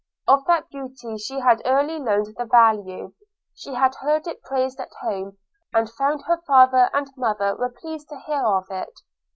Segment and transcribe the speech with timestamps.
[0.27, 3.13] Of that beauty she had early learned the value:
[3.53, 5.37] she had heard it praised at home,
[5.75, 8.95] and found her father and mother were pleased to hear of it.